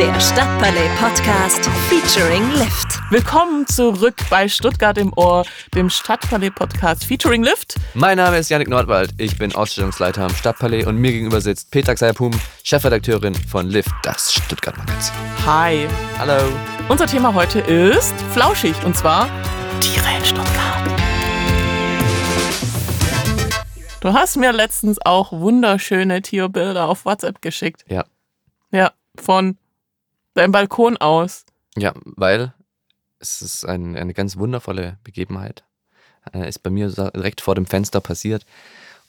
[0.00, 2.98] Der Stadtpalais Podcast featuring Lift.
[3.10, 7.74] Willkommen zurück bei Stuttgart im Ohr, dem Stadtpalais Podcast featuring Lift.
[7.92, 11.92] Mein Name ist Janik Nordwald, ich bin Ausstellungsleiter am Stadtpalais und mir gegenüber sitzt Petra
[11.92, 12.30] Xayapum,
[12.62, 15.14] Chefredakteurin von Lift, das Stuttgart Magazin.
[15.44, 15.86] Hi.
[16.18, 16.50] Hallo.
[16.88, 19.28] Unser Thema heute ist flauschig und zwar
[19.80, 20.82] Tiere in Stuttgart.
[24.00, 27.84] Du hast mir letztens auch wunderschöne Tierbilder auf WhatsApp geschickt.
[27.86, 28.06] Ja.
[28.72, 29.58] Ja, von
[30.34, 31.44] deinem Balkon aus.
[31.76, 32.52] Ja, weil
[33.18, 35.64] es ist ein, eine ganz wundervolle Begebenheit.
[36.32, 38.44] Äh, ist bei mir direkt vor dem Fenster passiert.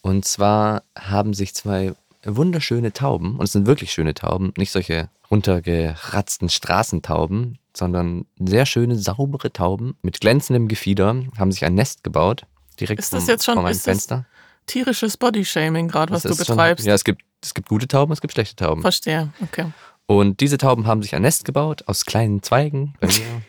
[0.02, 5.10] Und zwar haben sich zwei wunderschöne Tauben, und es sind wirklich schöne Tauben, nicht solche
[5.32, 12.46] runtergeratzten Straßentauben, sondern sehr schöne, saubere Tauben mit glänzendem Gefieder, haben sich ein Nest gebaut,
[12.80, 14.26] direkt Ist das jetzt schon- vor meinem ist das- Fenster.
[14.68, 16.86] Tierisches Bodyshaming gerade, was Das du ist schon- betreibst.
[16.86, 18.82] ja, es gibt, es gibt gute Tauben, es gibt schlechte Tauben.
[18.82, 19.66] Verstehe, okay.
[20.12, 23.42] Und diese Tauben haben sich ein Nest gebaut aus kleinen Zweigen bei mir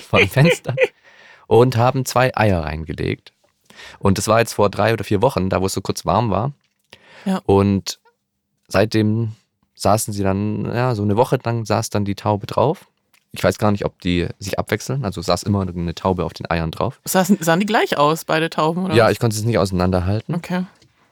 [0.10, 0.74] vor dem Fenster
[1.46, 3.32] und haben zwei Eier reingelegt.
[4.00, 6.30] Und das war jetzt vor drei oder vier Wochen, da wo es so kurz warm
[6.30, 6.50] war.
[7.24, 7.42] Ja.
[7.46, 8.00] Und
[8.66, 9.36] seitdem
[9.76, 12.86] saßen sie dann, ja, so eine Woche lang saß dann die Taube drauf.
[13.30, 15.04] Ich weiß gar nicht, ob die sich abwechseln.
[15.04, 17.00] Also saß immer eine Taube auf den Eiern drauf.
[17.04, 18.84] Sahen, sahen die gleich aus, beide Tauben?
[18.84, 20.34] Oder Ja, ich konnte es nicht auseinanderhalten.
[20.34, 20.64] Okay.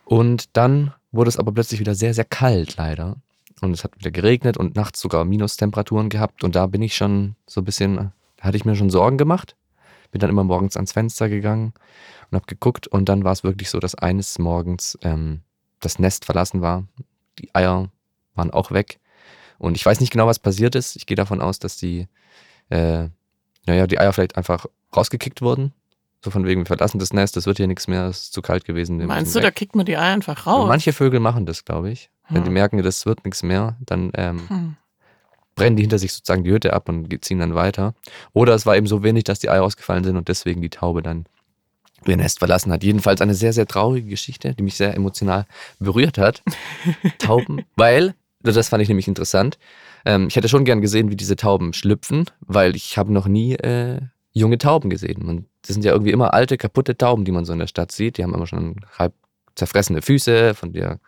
[0.07, 3.15] Und dann wurde es aber plötzlich wieder sehr, sehr kalt, leider.
[3.63, 6.43] Und es hat wieder geregnet und nachts sogar Minustemperaturen gehabt.
[6.43, 7.97] Und da bin ich schon so ein bisschen,
[8.37, 9.57] da hatte ich mir schon Sorgen gemacht.
[10.11, 11.73] Bin dann immer morgens ans Fenster gegangen
[12.31, 12.89] und habe geguckt.
[12.89, 15.43] Und dann war es wirklich so, dass eines Morgens ähm,
[15.79, 16.85] das Nest verlassen war.
[17.39, 17.89] Die Eier
[18.35, 18.99] waren auch weg.
[19.59, 20.97] Und ich weiß nicht genau, was passiert ist.
[20.97, 22.09] Ich gehe davon aus, dass die,
[22.69, 23.09] äh,
[23.67, 25.73] naja, die Eier vielleicht einfach rausgekickt wurden.
[26.25, 28.43] So von wegen, wir verlassen das Nest, das wird hier nichts mehr, es ist zu
[28.43, 29.05] kalt gewesen.
[29.07, 29.57] Meinst du, da weg.
[29.57, 30.69] kickt man die Eier einfach Und raus?
[30.69, 32.11] Manche Vögel machen das, glaube ich.
[32.29, 32.55] Wenn die Hm.
[32.55, 34.77] merken, das wird nichts mehr, dann ähm, Hm.
[35.57, 37.95] brennen die hinter sich sozusagen die Hütte ab und ziehen dann weiter.
[38.33, 41.03] Oder es war eben so wenig, dass die Eier ausgefallen sind und deswegen die Taube
[41.03, 41.27] dann
[42.07, 42.83] ihr Nest verlassen hat.
[42.85, 45.47] Jedenfalls eine sehr, sehr traurige Geschichte, die mich sehr emotional
[45.79, 46.43] berührt hat.
[47.19, 49.59] Tauben, weil, das fand ich nämlich interessant,
[50.05, 53.55] ähm, ich hätte schon gern gesehen, wie diese Tauben schlüpfen, weil ich habe noch nie
[53.55, 54.01] äh,
[54.33, 55.23] junge Tauben gesehen.
[55.29, 57.93] Und das sind ja irgendwie immer alte, kaputte Tauben, die man so in der Stadt
[57.93, 58.19] sieht.
[58.19, 59.15] Die haben immer schon halb
[59.55, 60.99] zerfressene Füße von der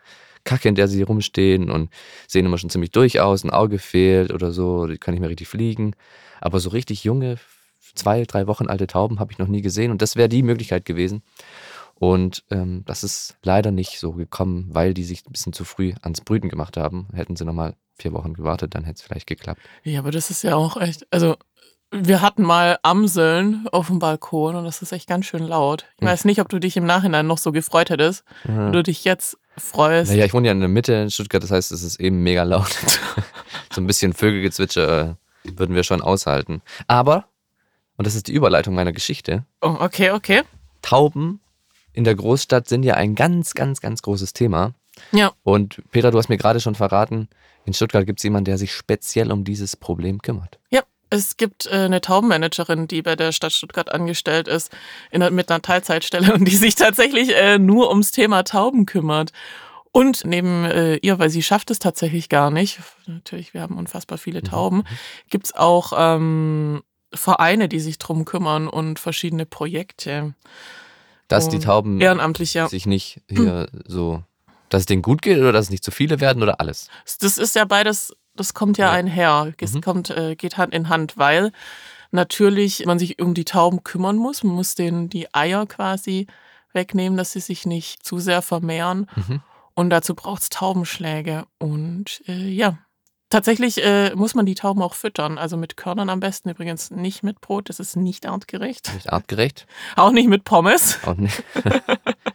[0.43, 1.89] Kacke, in der sie rumstehen und
[2.27, 5.29] sehen immer schon ziemlich durch aus, ein Auge fehlt oder so, die können nicht mehr
[5.29, 5.95] richtig fliegen.
[6.39, 7.37] Aber so richtig junge,
[7.95, 10.85] zwei, drei Wochen alte Tauben habe ich noch nie gesehen und das wäre die Möglichkeit
[10.85, 11.23] gewesen.
[11.95, 15.93] Und ähm, das ist leider nicht so gekommen, weil die sich ein bisschen zu früh
[16.01, 17.07] ans Brüten gemacht haben.
[17.13, 19.61] Hätten sie nochmal vier Wochen gewartet, dann hätte es vielleicht geklappt.
[19.83, 21.07] Ja, aber das ist ja auch echt.
[21.11, 21.37] Also,
[21.97, 25.85] wir hatten mal Amseln auf dem Balkon und das ist echt ganz schön laut.
[25.95, 26.07] Ich Hm.
[26.09, 29.37] weiß nicht, ob du dich im Nachhinein noch so gefreut hättest, wenn du dich jetzt
[29.57, 30.11] freust.
[30.11, 32.43] Naja, ich wohne ja in der Mitte in Stuttgart, das heißt, es ist eben mega
[32.43, 32.75] laut.
[33.73, 36.61] so ein bisschen Vögelgezwitscher äh, würden wir schon aushalten.
[36.87, 37.25] Aber,
[37.97, 40.41] und das ist die Überleitung meiner Geschichte, Oh, okay, okay.
[40.81, 41.39] Tauben
[41.93, 44.73] in der Großstadt sind ja ein ganz, ganz, ganz großes Thema.
[45.11, 45.31] Ja.
[45.43, 47.29] Und Peter, du hast mir gerade schon verraten,
[47.65, 50.59] in Stuttgart gibt es jemanden, der sich speziell um dieses Problem kümmert.
[50.69, 54.71] Ja, es gibt äh, eine Taubenmanagerin, die bei der Stadt Stuttgart angestellt ist,
[55.11, 59.31] in, mit einer Teilzeitstelle und die sich tatsächlich äh, nur ums Thema Tauben kümmert.
[59.91, 64.17] Und neben äh, ihr, weil sie schafft es tatsächlich gar nicht, natürlich, wir haben unfassbar
[64.17, 64.83] viele Tauben,
[65.29, 66.83] gibt es auch ähm,
[67.13, 70.33] Vereine, die sich drum kümmern und verschiedene Projekte.
[71.29, 72.67] Dass die Tauben Ehrenamtlich, ja.
[72.67, 74.21] sich nicht hier so,
[74.67, 76.89] dass es denen gut geht oder dass es nicht zu viele werden oder alles.
[77.21, 78.91] Das ist ja beides, das kommt ja Ja.
[78.93, 79.53] einher.
[79.59, 79.81] Es Mhm.
[79.81, 81.51] kommt, äh, geht Hand in Hand, weil
[82.11, 84.43] natürlich man sich um die Tauben kümmern muss.
[84.43, 86.27] Man muss denen die Eier quasi
[86.73, 89.07] wegnehmen, dass sie sich nicht zu sehr vermehren.
[89.15, 89.41] Mhm.
[89.73, 91.45] Und dazu braucht es Taubenschläge.
[91.59, 92.77] Und äh, ja,
[93.29, 95.37] tatsächlich äh, muss man die Tauben auch füttern.
[95.37, 97.69] Also mit Körnern am besten übrigens nicht mit Brot.
[97.69, 98.93] Das ist nicht artgerecht.
[98.93, 99.65] Nicht artgerecht.
[99.97, 100.99] Auch nicht mit Pommes.
[101.05, 101.43] Auch nicht.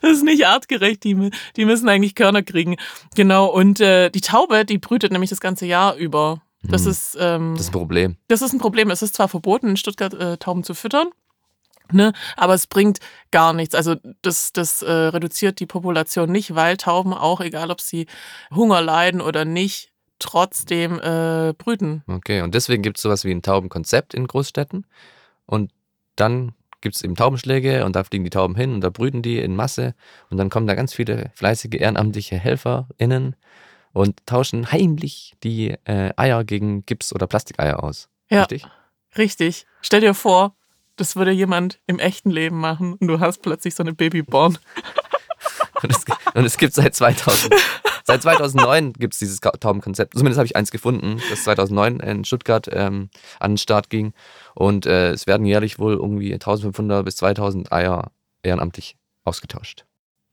[0.00, 1.04] Das ist nicht artgerecht.
[1.04, 2.76] Die, die müssen eigentlich Körner kriegen.
[3.14, 3.46] Genau.
[3.46, 6.40] Und äh, die Taube, die brütet nämlich das ganze Jahr über.
[6.62, 6.90] Das Hm.
[6.90, 8.16] ist, ähm, Das ist ein Problem.
[8.28, 8.90] das ist ein Problem.
[8.90, 11.08] Es ist zwar verboten, in Stuttgart äh, Tauben zu füttern,
[11.90, 13.00] ne, aber es bringt
[13.32, 13.74] gar nichts.
[13.74, 18.06] Also das, das äh, reduziert die Population nicht, weil Tauben auch, egal ob sie
[18.54, 19.90] Hunger leiden oder nicht,
[20.20, 22.04] trotzdem äh, brüten.
[22.06, 24.86] Okay, und deswegen gibt es sowas wie ein Taubenkonzept in Großstädten.
[25.46, 25.72] Und
[26.14, 29.38] dann gibt es eben Taubenschläge und da fliegen die Tauben hin und da brüten die
[29.38, 29.94] in Masse.
[30.28, 33.36] Und dann kommen da ganz viele fleißige ehrenamtliche HelferInnen
[33.92, 38.08] und tauschen heimlich die äh, Eier gegen Gips- oder Plastikeier aus.
[38.30, 38.40] Ja.
[38.40, 38.66] Richtig?
[39.16, 39.66] Richtig.
[39.80, 40.54] Stell dir vor,
[40.96, 44.58] das würde jemand im echten Leben machen und du hast plötzlich so eine Babyborn.
[45.82, 46.04] Und es,
[46.34, 47.52] und es gibt seit 2000,
[48.04, 50.14] Seit 2009 gibt es dieses Taubenkonzept.
[50.14, 53.10] Zumindest habe ich eins gefunden, das 2009 in Stuttgart ähm,
[53.40, 54.12] an den Start ging.
[54.54, 58.10] Und äh, es werden jährlich wohl irgendwie 1500 bis 2000 Eier
[58.42, 59.84] ehrenamtlich ausgetauscht.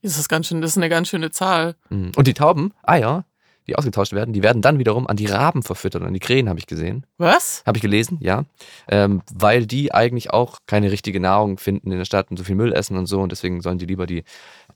[0.02, 1.76] Das ist ganz schön, das ist eine ganz schöne Zahl.
[1.90, 2.12] Mhm.
[2.16, 3.26] Und die Tauben, Eier,
[3.70, 6.60] die ausgetauscht werden, die werden dann wiederum an die Raben verfüttert, an die Krähen habe
[6.60, 7.06] ich gesehen.
[7.18, 7.64] Was?
[7.66, 8.44] Habe ich gelesen, ja.
[8.90, 12.56] Ähm, weil die eigentlich auch keine richtige Nahrung finden in der Stadt und so viel
[12.56, 13.22] Müll essen und so.
[13.22, 14.24] Und deswegen sollen die lieber die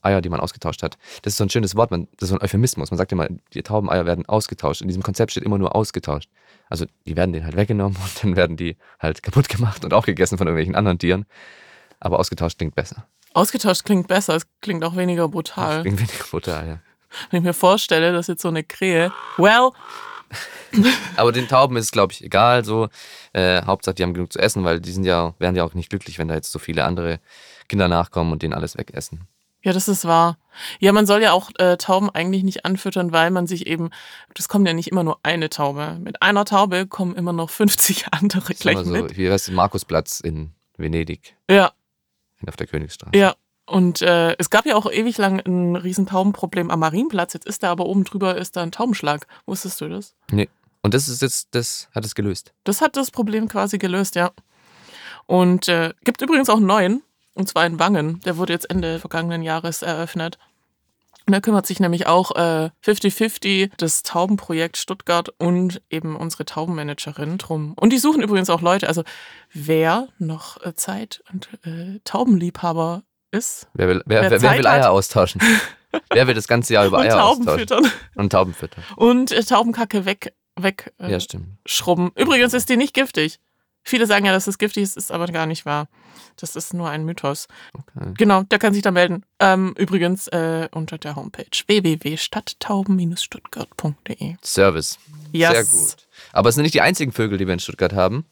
[0.00, 0.96] Eier, die man ausgetauscht hat.
[1.22, 2.90] Das ist so ein schönes Wort, man, das ist so ein Euphemismus.
[2.90, 4.80] Man sagt immer, die Taubeneier werden ausgetauscht.
[4.80, 6.30] In diesem Konzept steht immer nur ausgetauscht.
[6.70, 10.06] Also die werden denen halt weggenommen und dann werden die halt kaputt gemacht und auch
[10.06, 11.26] gegessen von irgendwelchen anderen Tieren.
[12.00, 13.06] Aber ausgetauscht klingt besser.
[13.32, 15.80] Ausgetauscht klingt besser, es klingt auch weniger Das brutal.
[15.82, 16.78] klingt weniger brutal, ja.
[17.30, 19.70] Wenn ich mir vorstelle, dass jetzt so eine Krähe, well,
[21.16, 22.64] Aber den Tauben ist es, glaube ich, egal.
[22.64, 22.88] So,
[23.32, 25.90] äh, Hauptsache, die haben genug zu essen, weil die sind ja, wären ja auch nicht
[25.90, 27.20] glücklich, wenn da jetzt so viele andere
[27.68, 29.28] Kinder nachkommen und denen alles wegessen.
[29.62, 30.36] ja, das ist wahr.
[30.78, 33.90] Ja, man soll ja auch äh, Tauben eigentlich nicht anfüttern, weil man sich eben,
[34.34, 35.98] das kommt ja nicht immer nur eine Taube.
[36.00, 39.16] Mit einer Taube kommen immer noch 50 andere gleich so, mit.
[39.16, 41.72] wie heißt es, Markusplatz in Venedig, Ja,
[42.46, 43.16] auf der Königsstraße.
[43.16, 43.34] ja.
[43.66, 47.32] Und äh, es gab ja auch ewig lang ein riesen Taubenproblem am Marienplatz.
[47.32, 49.26] Jetzt ist da aber oben drüber ist da ein Taubenschlag.
[49.46, 50.14] Wusstest du das?
[50.30, 50.48] Nee.
[50.82, 52.52] Und das ist jetzt, das hat es gelöst.
[52.64, 54.32] Das hat das Problem quasi gelöst, ja.
[55.26, 57.02] Und äh, gibt übrigens auch einen neuen,
[57.32, 58.20] und zwar in Wangen.
[58.20, 60.38] Der wurde jetzt Ende vergangenen Jahres eröffnet.
[61.26, 67.38] Und da kümmert sich nämlich auch äh, 50-50 das Taubenprojekt Stuttgart und eben unsere Taubenmanagerin
[67.38, 67.72] drum.
[67.80, 68.88] Und die suchen übrigens auch Leute.
[68.88, 69.04] Also
[69.54, 74.66] wer noch äh, Zeit und äh, Taubenliebhaber ist Wer will, wer, Wer wer, will hat.
[74.66, 75.40] Eier austauschen?
[76.10, 77.58] wer will das ganze Jahr über Eier Tauben austauschen?
[77.60, 78.82] füttern Und Tauben füttern.
[78.96, 81.46] und äh, Taubenkacke weg, weg äh, Ja, stimmt.
[81.66, 82.10] schrubben.
[82.16, 83.38] Übrigens ist die nicht giftig.
[83.86, 85.88] Viele sagen ja, dass es giftig ist, ist aber gar nicht wahr.
[86.36, 87.48] Das ist nur ein Mythos.
[87.74, 88.12] Okay.
[88.16, 89.24] Genau, der kann sich da melden.
[89.38, 91.44] Ähm, übrigens äh, unter der Homepage
[93.04, 94.36] www.stadttauben-stuttgart.de.
[94.42, 94.98] Service.
[95.32, 95.50] Yes.
[95.52, 95.96] Sehr gut.
[96.32, 98.24] Aber es sind nicht die einzigen Vögel, die wir in Stuttgart haben.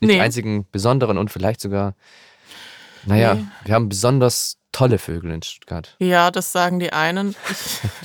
[0.00, 0.14] Nicht Nee.
[0.16, 1.94] die einzigen besonderen und vielleicht sogar,
[3.06, 3.44] naja, Nee.
[3.64, 5.96] wir haben besonders tolle Vögel in Stuttgart.
[5.98, 7.34] Ja, das sagen die einen.
[7.50, 7.58] Ich,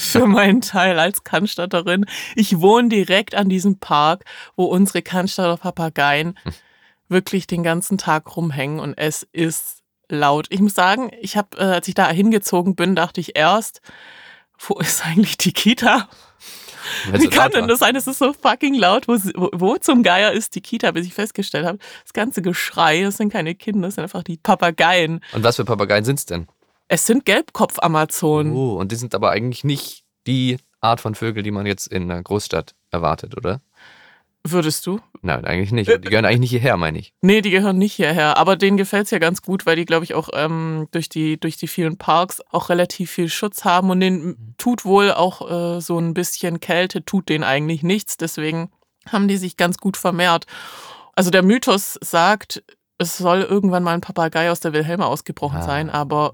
[0.04, 2.06] für meinen Teil als Cannstatterin,
[2.36, 4.24] ich wohne direkt an diesem Park,
[4.56, 6.38] wo unsere Cannstatter Papageien
[7.10, 10.48] wirklich den ganzen Tag rumhängen und es ist laut.
[10.50, 13.82] Ich muss sagen, ich habe, äh, als ich da hingezogen bin, dachte ich erst,
[14.60, 16.08] wo ist eigentlich die Kita?
[17.12, 17.96] Wie so kann denn das sein?
[17.96, 19.08] Es ist so fucking laut.
[19.08, 23.04] Wo, wo, wo zum Geier ist die Kita, bis ich festgestellt habe, das ganze Geschrei,
[23.04, 25.22] das sind keine Kinder, das sind einfach die Papageien.
[25.34, 26.48] Und was für Papageien sind es denn?
[26.88, 28.54] Es sind Gelbkopf-Amazonen.
[28.54, 32.12] Oh, und die sind aber eigentlich nicht die Art von Vögel, die man jetzt in
[32.12, 33.62] einer Großstadt erwartet, oder?
[34.44, 35.00] Würdest du?
[35.22, 35.88] Nein, eigentlich nicht.
[35.88, 37.14] Die gehören eigentlich nicht hierher, meine ich.
[37.22, 38.38] Nee, die gehören nicht hierher.
[38.38, 41.40] Aber denen gefällt es ja ganz gut, weil die, glaube ich, auch ähm, durch, die,
[41.40, 43.92] durch die vielen Parks auch relativ viel Schutz haben.
[43.92, 48.18] Und denen tut wohl auch äh, so ein bisschen Kälte, tut denen eigentlich nichts.
[48.18, 48.72] Deswegen
[49.08, 50.46] haben die sich ganz gut vermehrt.
[51.16, 52.64] Also der Mythos sagt,
[52.98, 55.64] es soll irgendwann mal ein Papagei aus der Wilhelma ausgebrochen Ah.
[55.64, 56.34] sein, aber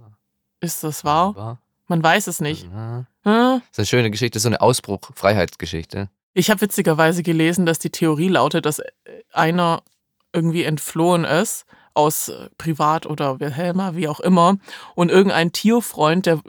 [0.61, 1.59] ist das wahr?
[1.87, 2.65] Man weiß es nicht.
[2.71, 3.05] Ja.
[3.23, 3.61] Hm?
[3.61, 6.09] Das ist eine schöne Geschichte, so eine Ausbruch-Freiheitsgeschichte.
[6.37, 8.85] Ich habe witzigerweise gelesen, dass die Theorie lautet, dass äh,
[9.33, 9.81] einer
[10.33, 14.57] irgendwie entflohen ist aus äh, Privat oder Wilhelma, wie auch immer,
[14.93, 16.39] und irgendein Tierfreund, der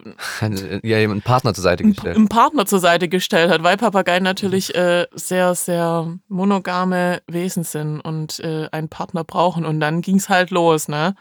[0.82, 2.16] Ja, jemand einen Partner zur Seite gestellt.
[2.16, 8.00] einen Partner zur Seite gestellt hat, weil Papageien natürlich äh, sehr, sehr monogame Wesen sind
[8.02, 9.64] und äh, einen Partner brauchen.
[9.64, 11.14] Und dann ging es halt los, ne?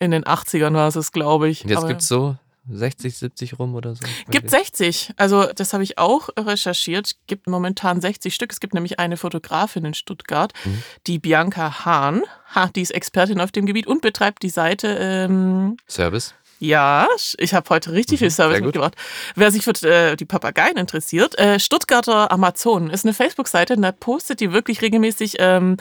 [0.00, 1.64] In den 80ern war es, glaube ich.
[1.64, 2.36] Und jetzt Aber- gibt es so
[2.70, 4.00] 60, 70 rum oder so.
[4.30, 5.10] Gibt 60.
[5.16, 7.12] Also das habe ich auch recherchiert.
[7.26, 8.52] Gibt momentan 60 Stück.
[8.52, 10.82] Es gibt nämlich eine Fotografin in Stuttgart, Mhm.
[11.06, 12.22] die Bianca Hahn.
[12.54, 14.88] Ha, die ist Expertin auf dem Gebiet und betreibt die Seite.
[15.00, 16.34] Ähm, Service.
[16.60, 17.06] ja,
[17.36, 18.66] ich habe heute richtig viel Mhm, Service sehr gut.
[18.68, 18.94] mitgebracht.
[19.34, 23.92] Wer sich für äh, die Papageien interessiert, äh, Stuttgarter Amazonen ist eine Facebook-Seite und da
[23.92, 25.76] postet die wirklich regelmäßig ähm,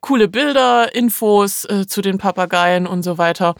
[0.00, 3.54] coole Bilder, Infos äh, zu den Papageien und so weiter.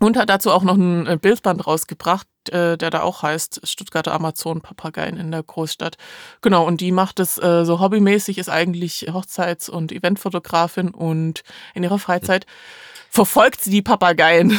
[0.00, 4.12] Und hat dazu auch noch ein äh, Bildband rausgebracht, äh, der da auch heißt Stuttgarter
[4.12, 5.96] Amazon Papageien in der Großstadt.
[6.40, 11.42] Genau, und die macht es äh, so hobbymäßig, ist eigentlich Hochzeits- und Eventfotografin und
[11.74, 12.46] in ihrer Freizeit
[13.10, 14.58] verfolgt sie die Papageien.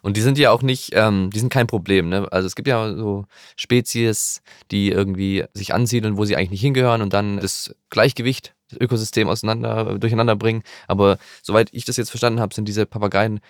[0.00, 2.08] Und die sind ja auch nicht, ähm, die sind kein Problem.
[2.08, 2.26] Ne?
[2.30, 3.26] Also es gibt ja so
[3.56, 8.80] Spezies, die irgendwie sich ansiedeln, wo sie eigentlich nicht hingehören und dann das Gleichgewicht, das
[8.80, 10.62] Ökosystem auseinander, durcheinander bringen.
[10.86, 13.40] Aber soweit ich das jetzt verstanden habe, sind diese Papageien,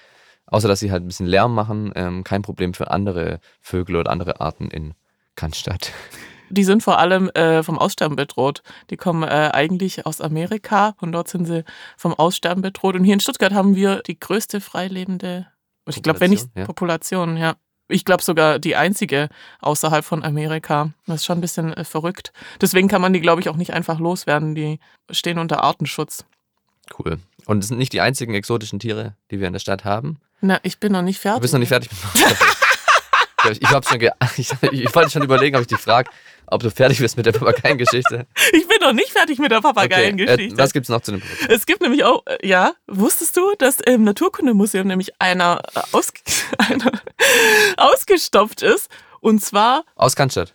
[0.50, 4.10] außer dass sie halt ein bisschen Lärm machen, ähm, kein Problem für andere Vögel oder
[4.10, 4.94] andere Arten in
[5.36, 5.92] Cannstatt.
[6.50, 8.62] Die sind vor allem äh, vom Aussterben bedroht.
[8.88, 11.62] Die kommen äh, eigentlich aus Amerika und dort sind sie
[11.98, 12.94] vom Aussterben bedroht.
[12.94, 15.46] Und hier in Stuttgart haben wir die größte freilebende,
[15.86, 16.64] ich glaube, wenn nicht Population, ja.
[16.64, 17.56] Population, ja.
[17.90, 19.28] Ich glaube sogar die einzige
[19.60, 20.92] außerhalb von Amerika.
[21.06, 22.32] Das ist schon ein bisschen äh, verrückt.
[22.60, 24.54] Deswegen kann man die, glaube ich, auch nicht einfach loswerden.
[24.54, 24.78] Die
[25.10, 26.24] stehen unter Artenschutz.
[26.98, 27.18] Cool.
[27.46, 30.18] Und es sind nicht die einzigen exotischen Tiere, die wir in der Stadt haben.
[30.40, 31.38] Na, ich bin noch nicht fertig.
[31.38, 32.24] Du bist noch nicht fertig mit
[33.44, 34.00] Ich, ich, schon
[34.36, 36.10] ich, ich wollte schon überlegen, ob ich dich frage,
[36.46, 38.26] ob du fertig bist mit der Papageiengeschichte.
[38.52, 40.44] Ich bin noch nicht fertig mit der Papageiengeschichte.
[40.44, 41.50] Okay, äh, was gibt es noch zu dem Produkt?
[41.50, 46.12] Es gibt nämlich auch, äh, ja, wusstest du, dass im Naturkundemuseum nämlich einer, äh, aus,
[46.58, 46.92] einer
[47.76, 48.90] ausgestopft ist?
[49.20, 49.84] Und zwar.
[49.94, 50.54] Aus Cannstatt.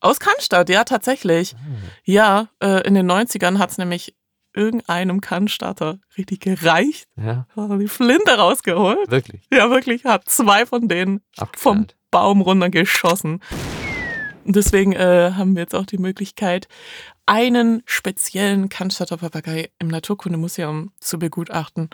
[0.00, 1.54] Aus Cannstatt, ja, tatsächlich.
[1.54, 1.88] Oh.
[2.04, 4.14] Ja, äh, in den 90ern hat es nämlich
[4.54, 7.06] irgendeinem Cannstatter richtig gereicht.
[7.16, 7.46] Ja.
[7.56, 9.10] Die Flinte rausgeholt.
[9.10, 9.42] Wirklich?
[9.52, 10.04] Ja, wirklich.
[10.04, 11.58] Hat zwei von denen Abgeknallt.
[11.58, 13.40] vom Baum runtergeschossen.
[14.44, 16.68] Und deswegen äh, haben wir jetzt auch die Möglichkeit,
[17.26, 21.90] einen speziellen Cannstatter Papagei im Naturkundemuseum zu begutachten.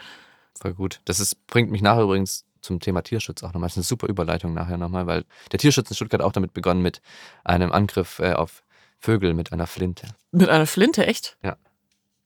[0.60, 1.00] Voll gut.
[1.04, 3.68] Das ist, bringt mich nachher übrigens zum Thema Tierschutz auch nochmal.
[3.68, 6.82] Das ist eine super Überleitung nachher nochmal, weil der Tierschutz in Stuttgart auch damit begonnen
[6.82, 7.00] mit
[7.44, 8.62] einem Angriff äh, auf
[8.98, 10.08] Vögel mit einer Flinte.
[10.30, 11.38] Mit einer Flinte, echt?
[11.42, 11.56] Ja.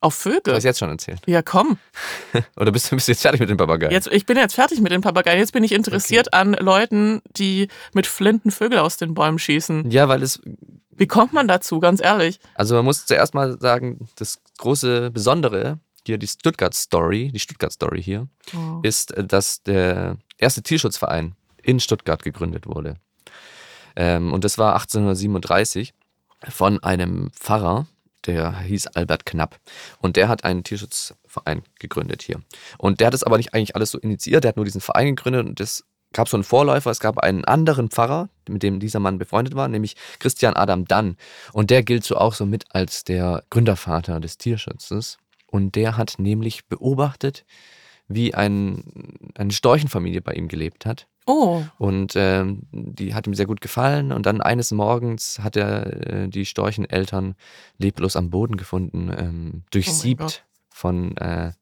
[0.04, 0.42] Auf Vögel?
[0.42, 1.20] Du hast jetzt schon erzählt.
[1.25, 1.78] Ja, komm.
[2.56, 3.90] Oder bist du bist jetzt fertig mit den Papageien?
[3.90, 5.38] Jetzt, ich bin jetzt fertig mit den Papageien.
[5.38, 6.37] Jetzt bin ich interessiert okay.
[6.37, 9.90] an Leuten, die mit Flinten Vögel aus den Bäumen schießen.
[9.90, 10.42] Ja, weil es.
[10.90, 12.38] Wie kommt man dazu, ganz ehrlich?
[12.54, 17.73] Also, man muss zuerst mal sagen, das große Besondere hier, die Stuttgart Story, die Stuttgart
[17.73, 18.80] Story hier, oh.
[18.82, 22.96] ist, dass der erste Tierschutzverein in Stuttgart gegründet wurde.
[23.96, 25.94] Ähm, und das war 1837
[26.50, 27.87] von einem Pfarrer,
[28.26, 29.59] der hieß Albert Knapp.
[30.00, 32.40] Und der hat einen Tierschutzverein gegründet hier.
[32.78, 35.16] Und der hat es aber nicht eigentlich alles so initiiert, der hat nur diesen Verein
[35.16, 39.00] gegründet und es gab so einen Vorläufer, es gab einen anderen Pfarrer, mit dem dieser
[39.00, 41.16] Mann befreundet war, nämlich Christian Adam Dann.
[41.52, 45.19] Und der gilt so auch so mit als der Gründervater des Tierschutzes.
[45.47, 47.45] Und der hat nämlich beobachtet,
[48.09, 48.85] wie ein,
[49.35, 51.07] eine Storchenfamilie bei ihm gelebt hat.
[51.26, 51.62] Oh.
[51.78, 54.12] Und ähm, die hat ihm sehr gut gefallen.
[54.12, 57.35] Und dann eines Morgens hat er äh, die Storcheneltern
[57.78, 61.52] leblos am Boden gefunden, ähm, durchsiebt oh von äh,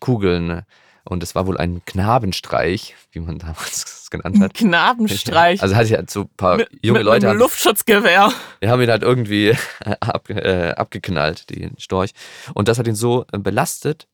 [0.00, 0.62] Kugeln.
[1.04, 4.54] Und es war wohl ein Knabenstreich, wie man damals es genannt hat.
[4.54, 5.62] Knabenstreich.
[5.62, 7.26] Also hatte ich halt so ein paar mit, junge mit, Leute.
[7.26, 8.32] Mit einem Luftschutzgewehr.
[8.62, 9.56] Die haben ihn halt irgendwie
[10.00, 12.10] ab, äh, abgeknallt, den Storch.
[12.54, 14.08] Und das hat ihn so äh, belastet,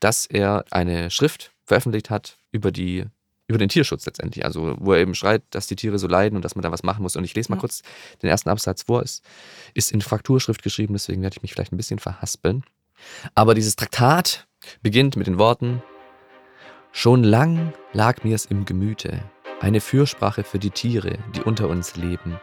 [0.00, 3.04] dass er eine Schrift veröffentlicht hat über die
[3.48, 6.44] über den Tierschutz letztendlich, also wo er eben schreit, dass die Tiere so leiden und
[6.44, 7.16] dass man da was machen muss.
[7.16, 7.60] Und ich lese mal ja.
[7.60, 7.82] kurz
[8.22, 9.02] den ersten Absatz vor.
[9.02, 9.22] Es
[9.74, 12.62] ist in Frakturschrift geschrieben, deswegen werde ich mich vielleicht ein bisschen verhaspeln.
[13.34, 14.46] Aber dieses Traktat
[14.82, 15.82] beginnt mit den Worten:
[16.92, 19.22] Schon lang lag mir's im Gemüte,
[19.60, 22.38] eine Fürsprache für die Tiere, die unter uns leben,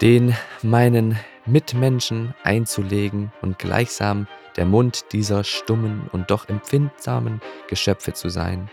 [0.00, 4.26] den meinen Mitmenschen einzulegen und gleichsam
[4.58, 8.68] der Mund dieser stummen und doch empfindsamen Geschöpfe zu sein,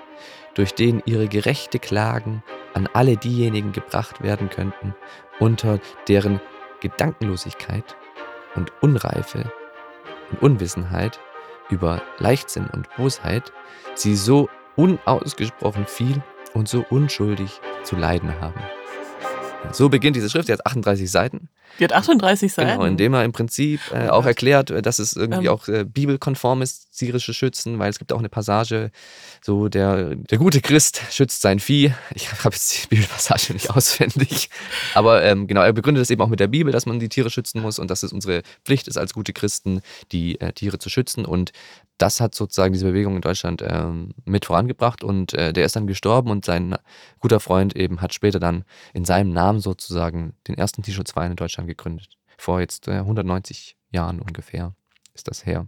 [0.56, 4.96] durch den ihre gerechte Klagen an alle diejenigen gebracht werden könnten,
[5.40, 6.42] unter deren
[6.82, 7.96] Gedankenlosigkeit
[8.56, 9.52] und Unreife
[10.32, 11.20] und Unwissenheit
[11.70, 13.54] über Leichtsinn und Bosheit
[13.94, 16.22] sie so unausgesprochen viel
[16.56, 18.60] und so unschuldig zu leiden haben.
[19.72, 21.50] So beginnt diese Schrift, die hat 38 Seiten.
[21.80, 22.72] Die hat 38 Seiten.
[22.72, 25.52] Genau, indem er im Prinzip äh, auch erklärt, äh, dass es irgendwie ähm.
[25.52, 28.92] auch äh, bibelkonform ist, tierische Schützen, weil es gibt auch eine Passage,
[29.42, 31.94] so der, der gute Christ schützt sein Vieh.
[32.14, 34.50] Ich habe jetzt die Bibelpassage nicht auswendig,
[34.94, 37.30] aber ähm, genau, er begründet es eben auch mit der Bibel, dass man die Tiere
[37.30, 40.90] schützen muss und dass es unsere Pflicht ist als gute Christen, die äh, Tiere zu
[40.90, 41.52] schützen und
[41.98, 45.88] das hat sozusagen diese Bewegung in Deutschland ähm, mit vorangebracht und äh, der ist dann
[45.88, 46.76] gestorben und sein
[47.20, 51.70] guter Freund eben hat später dann in seinem Namen sozusagen den ersten Tierschutzverein in Deutschland
[51.70, 52.18] gegründet.
[52.38, 54.76] Vor jetzt äh, 190 Jahren ungefähr
[55.16, 55.68] ist das her.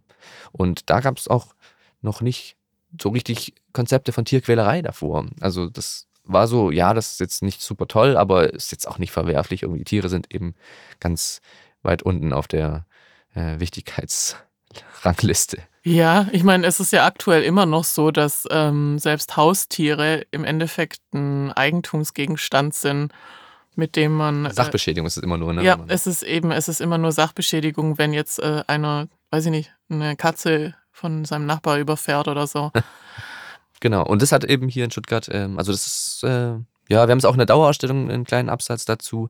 [0.52, 1.54] Und da gab es auch
[2.02, 2.58] noch nicht
[3.02, 5.26] so richtig Konzepte von Tierquälerei davor.
[5.40, 9.00] Also das war so, ja, das ist jetzt nicht super toll, aber ist jetzt auch
[9.00, 9.64] nicht verwerflich.
[9.64, 10.56] Irgendwie Tiere sind eben
[11.00, 11.42] ganz
[11.82, 12.86] weit unten auf der
[13.34, 15.60] äh, Wichtigkeitsrangliste.
[15.84, 20.44] Ja, ich meine, es ist ja aktuell immer noch so, dass ähm, selbst Haustiere im
[20.44, 23.14] Endeffekt ein Eigentumsgegenstand sind
[23.78, 24.46] mit dem man.
[24.46, 25.64] Äh, Sachbeschädigung äh, ist es immer nur, ne?
[25.64, 29.52] Ja, es ist eben, es ist immer nur Sachbeschädigung, wenn jetzt äh, einer, weiß ich
[29.52, 32.72] nicht, eine Katze von seinem Nachbar überfährt oder so.
[33.80, 36.56] genau, und das hat eben hier in Stuttgart, ähm, also das ist, äh,
[36.90, 39.30] ja, wir haben es auch in der Dauerausstellung einen kleinen Absatz dazu,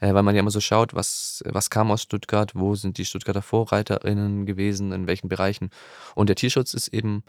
[0.00, 3.04] äh, weil man ja immer so schaut, was, was kam aus Stuttgart, wo sind die
[3.04, 5.70] Stuttgarter VorreiterInnen gewesen, in welchen Bereichen.
[6.14, 7.24] Und der Tierschutz ist eben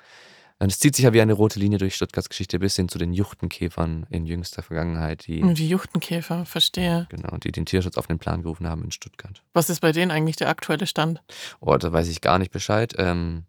[0.68, 3.14] es zieht sich ja wie eine rote Linie durch Stuttgarts Geschichte bis hin zu den
[3.14, 5.26] Juchtenkäfern in jüngster Vergangenheit.
[5.28, 7.08] Die, die Juchtenkäfer, verstehe.
[7.10, 9.42] Genau, die den Tierschutz auf den Plan gerufen haben in Stuttgart.
[9.54, 11.22] Was ist bei denen eigentlich der aktuelle Stand?
[11.62, 12.94] Oh, da weiß ich gar nicht Bescheid.
[12.98, 13.44] Ähm,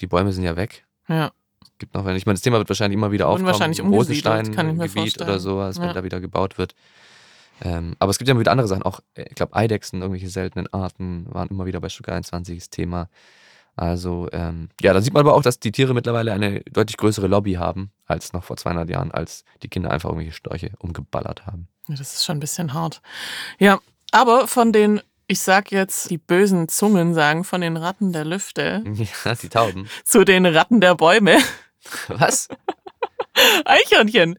[0.00, 0.84] die Bäume sind ja weg.
[1.08, 1.32] Ja.
[1.78, 3.46] gibt noch, ich meine, das Thema wird wahrscheinlich immer wieder aufkommen.
[3.46, 5.28] wahrscheinlich umgesiedelt, kann ich mir Rosenstein-Gebiet vorstellen.
[5.30, 5.92] oder sowas, wenn Ja.
[5.94, 6.74] da wieder gebaut wird.
[7.62, 10.28] Ähm, aber es gibt ja immer wieder andere Sachen, auch, äh, ich glaube, Eidechsen, irgendwelche
[10.28, 13.08] seltenen Arten waren immer wieder bei Stuttgart 21 das Thema.
[13.78, 17.28] Also, ähm, ja, da sieht man aber auch, dass die Tiere mittlerweile eine deutlich größere
[17.28, 21.68] Lobby haben als noch vor 200 Jahren, als die Kinder einfach irgendwelche Störche umgeballert haben.
[21.88, 23.00] Ja, das ist schon ein bisschen hart.
[23.58, 23.78] Ja,
[24.10, 28.82] aber von den, ich sag jetzt, die bösen Zungen sagen, von den Ratten der Lüfte
[29.24, 29.88] Ja, die Tauben.
[30.04, 31.38] zu den Ratten der Bäume.
[32.08, 32.48] Was?
[33.64, 34.38] Eichhörnchen.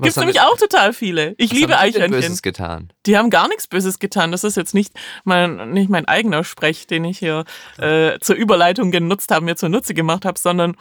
[0.00, 1.34] Was Gibt's nämlich auch total viele.
[1.36, 2.28] Ich liebe haben die denn Eichhörnchen.
[2.28, 2.92] Böses getan.
[3.06, 4.32] Die haben gar nichts Böses getan.
[4.32, 4.92] Das ist jetzt nicht
[5.24, 7.44] mein, nicht mein eigener Sprech, den ich hier
[7.78, 10.76] äh, zur Überleitung genutzt habe, mir zunutze gemacht habe, sondern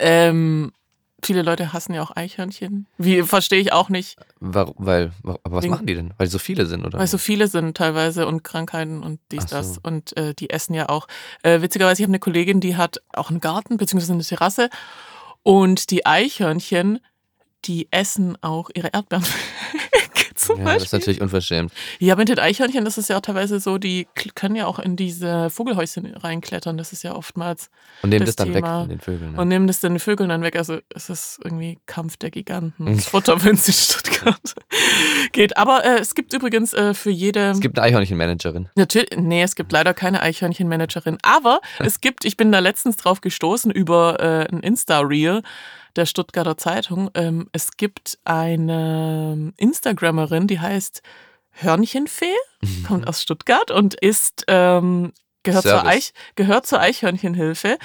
[0.00, 0.72] ähm,
[1.22, 2.86] viele Leute hassen ja auch Eichhörnchen.
[2.98, 6.14] Wie verstehe ich auch nicht, Warum, weil, aber was Wegen- machen die denn?
[6.18, 6.98] Weil so viele sind, oder?
[6.98, 9.56] weil so viele sind teilweise und Krankheiten und dies, so.
[9.56, 9.78] das.
[9.78, 11.06] Und äh, die essen ja auch.
[11.42, 14.68] Äh, witzigerweise, ich habe eine Kollegin, die hat auch einen Garten beziehungsweise eine Terrasse.
[15.42, 16.98] Und die Eichhörnchen,
[17.66, 19.24] die essen auch ihre Erdbeeren.
[20.36, 21.72] Zum ja, das ist natürlich unverschämt.
[21.98, 24.94] Ja, mit den Eichhörnchen, das ist ja auch teilweise so, die können ja auch in
[24.94, 26.76] diese Vogelhäuschen reinklettern.
[26.76, 27.70] Das ist ja oftmals.
[28.02, 29.32] Und nehmen das das, dann weg von den Vögeln.
[29.32, 29.40] Ne?
[29.40, 30.56] Und nehmen das den Vögeln dann weg.
[30.56, 32.86] Also es ist irgendwie Kampf der Giganten.
[32.96, 34.54] Das Futter, wenn es in Stuttgart
[35.32, 35.56] geht.
[35.56, 37.50] Aber äh, es gibt übrigens äh, für jede.
[37.50, 38.68] es gibt eine Eichhörnchenmanagerin.
[38.74, 41.18] Natürlich, nee, es gibt leider keine Eichhörnchenmanagerin.
[41.22, 45.42] Aber es gibt, ich bin da letztens drauf gestoßen über äh, ein Insta-Reel
[45.96, 47.10] der Stuttgarter Zeitung.
[47.14, 51.02] Ähm, es gibt eine Instagrammerin, die heißt
[51.50, 52.36] Hörnchenfee,
[52.86, 55.12] kommt aus Stuttgart und ist, ähm,
[55.42, 55.86] gehört, zur.
[55.86, 57.78] Eich, gehört zur Eichhörnchenhilfe.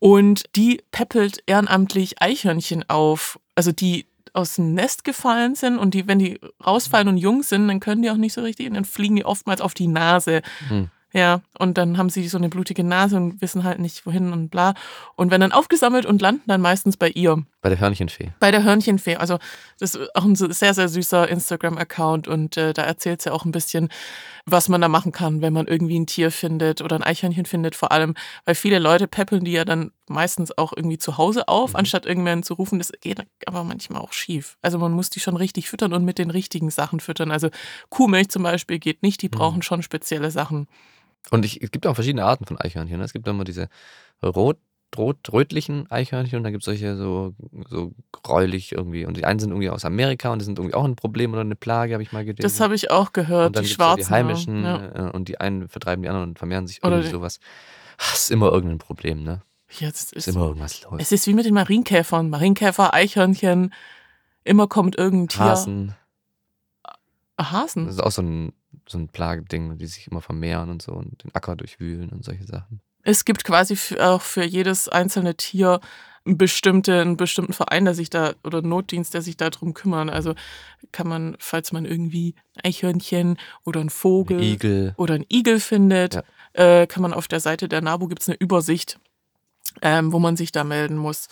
[0.00, 3.38] Und die peppelt ehrenamtlich Eichhörnchen auf.
[3.54, 7.68] Also die aus dem Nest gefallen sind und die, wenn die rausfallen und jung sind,
[7.68, 10.42] dann können die auch nicht so richtig und dann fliegen die oftmals auf die Nase.
[10.68, 10.90] Hm.
[11.16, 14.48] Ja, und dann haben sie so eine blutige Nase und wissen halt nicht wohin und
[14.48, 14.74] bla.
[15.14, 18.32] Und werden dann aufgesammelt und landen dann meistens bei ihr, Bei der Hörnchenfee.
[18.40, 19.14] bei der Hörnchenfee.
[19.14, 19.38] Also
[19.78, 23.52] das ist auch ein sehr, sehr süßer Instagram-Account und äh, da erzählt sie auch ein
[23.52, 23.90] bisschen,
[24.44, 27.76] was man da machen kann, wenn man irgendwie ein Tier findet oder ein Eichhörnchen findet,
[27.76, 31.76] vor allem, weil viele Leute peppeln die ja dann meistens auch irgendwie zu Hause auf,
[31.76, 32.78] anstatt irgendwen zu rufen.
[32.80, 34.58] Das geht aber manchmal auch schief.
[34.62, 37.30] Also man muss die schon richtig füttern und mit den richtigen Sachen füttern.
[37.30, 37.50] Also
[37.88, 40.66] Kuhmilch zum Beispiel geht nicht, die brauchen schon spezielle Sachen.
[41.30, 42.98] Und ich, es gibt auch verschiedene Arten von Eichhörnchen.
[42.98, 43.04] ne?
[43.04, 43.68] Es gibt immer diese
[44.22, 44.58] rot,
[44.96, 47.34] rot, rötlichen Eichhörnchen und dann gibt es solche so,
[47.68, 49.06] so gräulich irgendwie.
[49.06, 51.40] Und die einen sind irgendwie aus Amerika und die sind irgendwie auch ein Problem oder
[51.40, 52.42] eine Plage, habe ich mal gelesen.
[52.42, 54.04] Das habe ich auch gehört, und dann die so schwarzen.
[54.06, 55.08] die heimischen Ja.
[55.08, 57.40] äh, und die einen vertreiben die anderen und vermehren sich Oder irgendwie sowas.
[57.98, 59.42] Das ist immer irgendein Problem, ne?
[59.70, 60.94] Jetzt Ist ist, immer irgendwas los.
[60.98, 62.28] es ist wie mit den Marienkäfern.
[62.30, 63.72] Marienkäfer, Eichhörnchen,
[64.44, 65.44] immer kommt irgendein Tier.
[65.46, 65.94] Hasen.
[67.40, 67.86] Hasen.
[67.86, 68.52] Das ist auch so ein,
[68.88, 72.44] so ein Plageding, die sich immer vermehren und so und den Acker durchwühlen und solche
[72.44, 72.80] Sachen.
[73.02, 75.80] Es gibt quasi für, auch für jedes einzelne Tier
[76.26, 80.08] einen, bestimmte, einen bestimmten Verein, der sich da, oder Notdienst, der sich darum kümmern.
[80.08, 80.34] Also
[80.90, 84.94] kann man, falls man irgendwie ein Eichhörnchen oder einen Vogel Igel.
[84.96, 86.22] oder einen Igel findet, Ja.
[86.54, 88.98] äh, kann man auf der Seite der NABU gibt es eine Übersicht,
[89.82, 91.28] ähm, wo man sich da melden muss.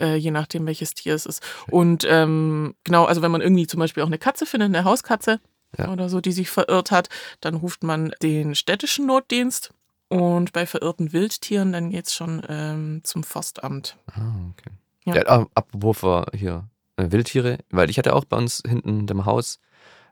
[0.00, 1.42] Äh, je nachdem, welches Tier es ist.
[1.68, 5.40] Und ähm, genau, also wenn man irgendwie zum Beispiel auch eine Katze findet, eine Hauskatze
[5.76, 5.92] Ja.
[5.92, 7.08] oder so, die sich verirrt hat,
[7.40, 9.72] dann ruft man den städtischen Notdienst.
[10.08, 13.98] Und bei verirrten Wildtieren, dann geht es schon ähm, zum Forstamt.
[14.06, 14.70] Ah, okay.
[15.04, 15.16] Ja.
[15.16, 15.46] Ja.
[15.54, 19.60] apropos vor hier äh, Wildtiere, weil ich hatte auch bei uns hinten im Haus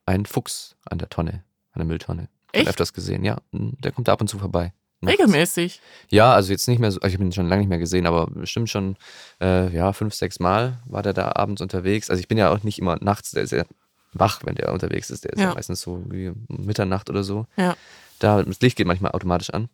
[0.04, 2.28] einen Fuchs an der Tonne, an der Mülltonne.
[2.52, 2.68] Echt?
[2.68, 3.38] Öfters gesehen, ja.
[3.52, 4.72] Der kommt da ab und zu vorbei.
[5.00, 5.18] Nachts.
[5.18, 5.80] Regelmäßig.
[6.10, 8.06] Ja, also jetzt nicht mehr so, also ich habe ihn schon lange nicht mehr gesehen,
[8.06, 8.96] aber bestimmt schon
[9.42, 12.08] äh, ja, fünf, sechs Mal war der da abends unterwegs.
[12.08, 13.64] Also ich bin ja auch nicht immer nachts, der ist ja
[14.20, 15.24] wach, wenn der unterwegs ist.
[15.24, 15.54] Der ist ja, Ja.
[15.54, 17.46] meistens so wie Mitternacht oder so.
[17.56, 17.76] Ja.
[18.18, 19.68] Da, das Licht geht manchmal automatisch an.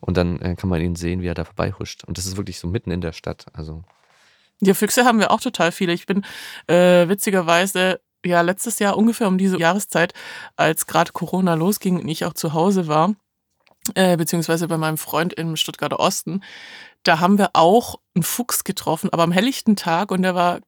[0.00, 2.04] Und dann äh, kann man ihn sehen, wie er da vorbeihuscht.
[2.04, 3.46] Und das ist wirklich so mitten in der Stadt.
[3.52, 3.82] Also
[4.60, 5.92] Ja, Füchse haben wir auch total viele.
[5.92, 6.24] Ich bin
[6.68, 10.12] äh, witzigerweise ja letztes Jahr ungefähr um diese Jahreszeit,
[10.56, 13.14] als gerade Corona losging und ich auch zu Hause war,
[13.94, 16.42] äh, beziehungsweise bei meinem Freund im Stuttgarter Osten,
[17.04, 20.60] da haben wir auch einen Fuchs getroffen, aber am helllichten Tag und der war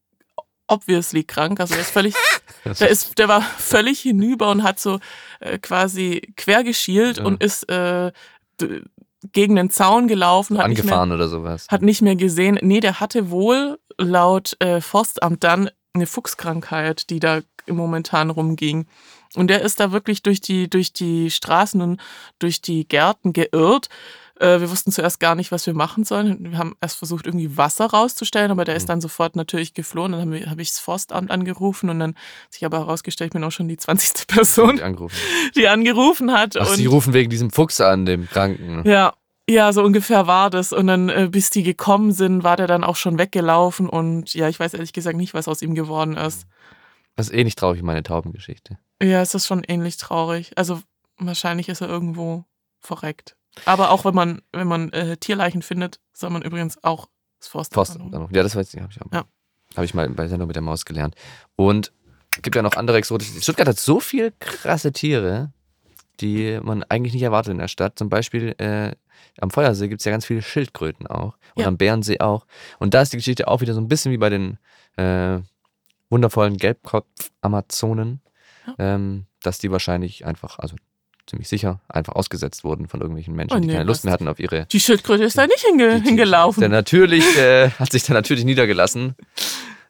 [0.70, 2.14] obviously krank, also er ist völlig,
[2.64, 4.98] der ist, der war völlig hinüber und hat so
[5.40, 7.24] äh, quasi quer geschielt Ja.
[7.24, 8.12] und ist äh,
[9.32, 11.66] gegen den Zaun gelaufen, hat nicht mehr, angefahren oder sowas.
[11.68, 12.58] hat nicht mehr gesehen.
[12.62, 18.86] Nee, der hatte wohl laut äh, Forstamt dann eine Fuchskrankheit, die da momentan rumging.
[19.36, 22.00] Und der ist da wirklich durch die, durch die Straßen und
[22.38, 23.88] durch die Gärten geirrt.
[24.40, 26.50] Äh, wir wussten zuerst gar nicht, was wir machen sollen.
[26.52, 28.88] Wir haben erst versucht, irgendwie Wasser rauszustellen, aber der ist Mhm.
[28.88, 30.12] dann sofort natürlich geflohen.
[30.12, 33.44] Dann habe hab ich das Forstamt angerufen und dann hat sich aber herausgestellt, ich bin
[33.44, 34.26] auch schon die 20.
[34.26, 35.16] Person, Die angerufen.
[35.56, 36.56] die angerufen hat.
[36.56, 38.82] Ach, und sie rufen wegen diesem Fuchs an, dem Kranken.
[38.88, 39.12] ja,
[39.48, 40.72] Ja, so ungefähr war das.
[40.72, 43.88] Und dann, äh, bis die gekommen sind, war der dann auch schon weggelaufen.
[43.88, 46.46] Und ja, ich weiß ehrlich gesagt nicht, was aus ihm geworden ist.
[47.16, 48.78] Das ist eh nicht traurig, meine Taubengeschichte.
[49.02, 50.52] Ja, es ist schon ähnlich traurig.
[50.56, 50.80] Also
[51.18, 52.44] wahrscheinlich ist er irgendwo
[52.78, 53.36] verreckt.
[53.64, 57.08] Aber auch wenn man, wenn man äh, Tierleichen findet, soll man übrigens auch
[57.40, 57.74] das Forst.
[57.74, 59.12] Forst ja, das weiß ich, habe ich, auch.
[59.12, 59.24] Ja.
[59.76, 61.14] Hab ich mal bei Sendung mit der Maus gelernt.
[61.56, 61.92] Und
[62.36, 63.40] es gibt ja noch andere exotische.
[63.40, 65.52] Stuttgart hat so viel krasse Tiere,
[66.20, 67.98] die man eigentlich nicht erwartet in der Stadt.
[67.98, 68.92] Zum Beispiel äh,
[69.40, 71.36] am Feuersee gibt es ja ganz viele Schildkröten auch.
[71.54, 71.66] Und Ja.
[71.68, 72.46] am Bärensee auch.
[72.78, 74.58] Und da ist die Geschichte auch wieder so ein bisschen wie bei den
[74.96, 75.38] äh,
[76.10, 78.20] wundervollen Gelbkopf-Amazonen,
[78.66, 78.74] Ja.
[78.78, 80.76] ähm, dass die wahrscheinlich einfach, also
[81.30, 84.28] ziemlich sicher, einfach ausgesetzt wurden von irgendwelchen Menschen, Oh die nee, keine Lust mehr hatten
[84.28, 86.60] auf ihre Die Schildkröte ist da nicht hinge die- die- hingelaufen.
[86.60, 89.14] Der natürlich, äh, hat sich da natürlich niedergelassen.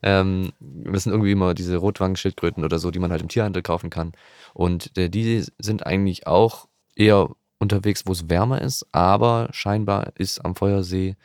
[0.03, 3.90] Ähm, das sind irgendwie immer diese Rotwangenschildkröten oder so, die man halt im Tierhandel kaufen
[3.90, 4.12] kann.
[4.55, 10.38] Und äh, die sind eigentlich auch eher unterwegs, wo es wärmer ist, aber scheinbar ist
[10.44, 11.16] am Feuersee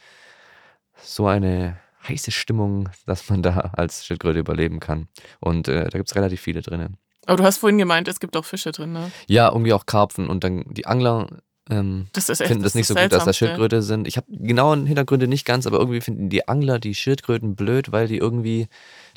[1.02, 5.08] so eine heiße Stimmung, dass man da als Schildkröte überleben kann.
[5.40, 6.98] Und äh, da gibt es relativ viele drinnen.
[7.26, 9.12] Aber du hast vorhin gemeint, es gibt auch Fische drin, ne?
[9.28, 11.28] Ja, irgendwie auch Karpfen und dann die Angler
[11.70, 13.34] ähm, Das ist echt finden das, ist nicht so gut, dass da.
[13.34, 14.08] Schildkröte sind.
[14.08, 18.08] Ich habe genauen Hintergründe nicht ganz, aber irgendwie finden die Angler die Schildkröten blöd, weil
[18.08, 18.68] die irgendwie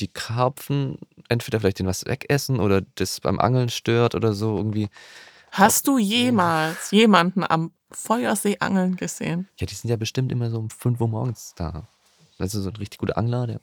[0.00, 4.88] die Karpfen entweder vielleicht den was wegessen oder das beim Angeln stört oder so irgendwie.
[5.50, 9.48] Hast du jemals jemanden am Feuersee angeln gesehen?
[9.58, 11.86] Ja, die sind ja bestimmt immer so um 5 Uhr morgens da.
[12.38, 13.60] Das ist so ein richtig guter Angler, der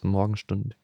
[0.00, 0.74] so Morgenstunde.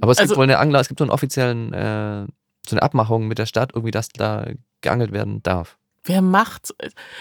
[0.00, 2.26] Aber es Also- gibt wohl eine Angler, es gibt so einen offiziellen, äh,
[2.66, 4.46] so eine Abmachung mit der Stadt, irgendwie, dass da
[4.80, 5.76] geangelt werden darf.
[6.04, 6.74] Wer macht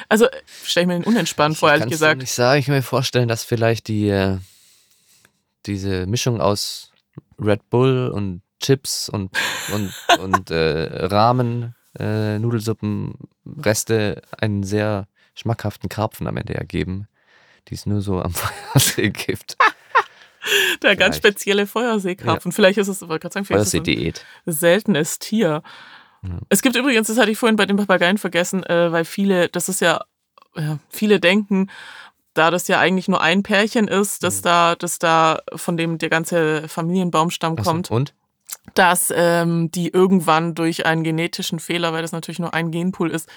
[0.08, 0.28] Also,
[0.64, 2.22] stell ich mir den unentspannt vor, ehrlich gesagt.
[2.22, 2.60] nicht sagen.
[2.60, 4.38] Ich kann mir vorstellen, dass vielleicht die äh,
[5.66, 6.92] diese Mischung aus
[7.40, 9.32] Red Bull und Chips und,
[9.74, 13.16] und, und äh, Ramen, äh, Nudelsuppen,
[13.46, 17.08] Reste einen sehr schmackhaften Karpfen am Ende ergeben,
[17.68, 19.58] die es nur so am Feuersee gibt.
[20.84, 21.36] Der ganz Vielleicht.
[21.38, 22.52] spezielle Feuerseekarpfen.
[22.52, 24.26] Vielleicht ist es, wollte gerade sagen, ein Feuersee-Diät.
[24.46, 25.62] seltenes Tier.
[26.24, 26.30] Ja.
[26.50, 29.70] Es gibt übrigens, das hatte ich vorhin bei den Papageien vergessen, äh, weil viele, das
[29.70, 30.02] ist ja,
[30.56, 31.70] ja, viele denken,
[32.34, 34.44] da das ja eigentlich nur ein Pärchen ist, dass Mhm.
[34.44, 38.14] da, dass da von dem der ganze Familienbaumstamm so, kommt, Und?
[38.76, 43.30] dass ähm, die irgendwann durch einen genetischen Fehler, weil das natürlich nur ein Genpool ist,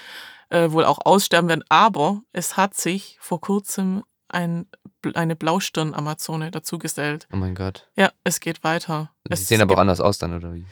[0.51, 1.65] äh, wohl auch aussterben werden.
[1.69, 4.67] Aber es hat sich vor kurzem ein,
[5.15, 7.29] eine Blaustirn-Amazone dazugesellt.
[7.33, 7.89] Oh mein Gott.
[7.97, 9.11] Ja, es geht weiter.
[9.27, 10.67] Die Es sehen aber auch anders aus dann, oder wie?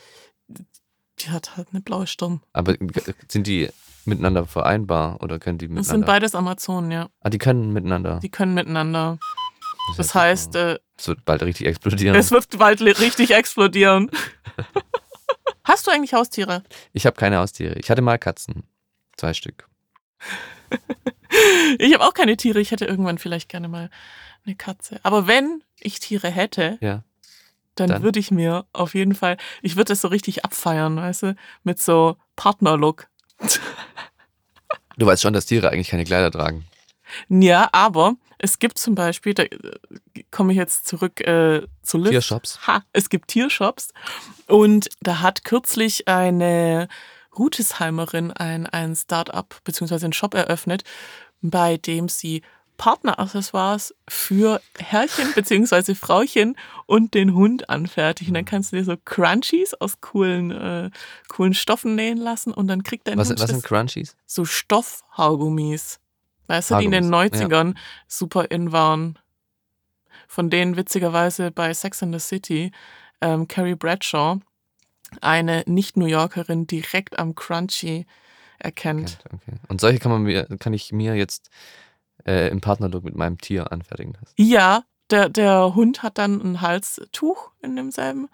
[0.48, 2.40] Die hat halt eine blaue Stirn.
[2.52, 2.74] Aber
[3.28, 3.68] sind die
[4.06, 5.92] miteinander vereinbar oder können die Das miteinander?
[5.92, 7.08] sind beides Amazonen, ja.
[7.20, 8.18] ah, die können miteinander.
[8.20, 9.18] Die können miteinander.
[9.96, 12.14] Das ja heißt, äh, es wird bald richtig explodieren.
[12.16, 14.10] es wird bald richtig explodieren.
[15.64, 16.62] Hast du eigentlich Haustiere?
[16.92, 17.74] Ich habe keine Haustiere.
[17.78, 18.64] Ich hatte mal Katzen.
[19.16, 19.68] Zwei Stück.
[21.78, 22.60] Ich habe auch keine Tiere.
[22.60, 23.90] Ich hätte irgendwann vielleicht gerne mal
[24.44, 24.98] eine Katze.
[25.02, 27.04] Aber wenn ich Tiere hätte, Ja.
[27.76, 28.02] dann, Dann?
[28.02, 31.80] würde ich mir auf jeden Fall, ich würde das so richtig abfeiern, weißt du, mit
[31.80, 33.08] so Partnerlook.
[34.96, 36.66] Du weißt schon, dass Tiere eigentlich keine Kleider tragen.
[37.28, 39.58] Ja, aber es gibt zum Beispiel, da äh,
[40.30, 42.10] komme ich jetzt zurück äh, zu Liv.
[42.10, 42.66] Tiershops.
[42.66, 43.88] Ha, es gibt Tiershops.
[44.46, 46.88] Und da hat kürzlich eine
[47.38, 50.04] Rutesheimerin ein, ein Start-up bzw.
[50.04, 50.84] einen Shop eröffnet,
[51.42, 52.42] bei dem sie
[52.76, 55.94] Partneraccessoires für Herrchen bzw.
[55.94, 58.32] Frauchen und den Hund anfertigen.
[58.32, 60.90] Dann kannst du dir so Crunchies aus coolen, äh,
[61.28, 64.16] coolen Stoffen nähen lassen und dann kriegt dein Was, Hund was sind Crunchies?
[64.24, 66.00] so Stoffhaargummis.
[66.46, 67.74] Weißt du, die in den Haargummis, 90ern
[68.08, 69.18] super in waren.
[70.26, 72.72] Von denen witzigerweise bei Sex in the City
[73.20, 74.38] ähm, Carrie Bradshaw,
[75.20, 78.06] eine Nicht-New Yorkerin, direkt am Crunchy
[78.58, 79.18] erkennt.
[79.26, 79.56] Okay.
[79.68, 81.50] Und solche kann man mir, kann ich mir jetzt
[82.26, 84.34] äh, im Partnerlook mit meinem Tier anfertigen lassen.
[84.36, 88.28] Ja, der, der Hund hat dann ein Halstuch in demselben,